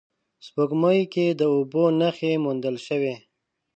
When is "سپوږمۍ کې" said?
0.45-1.25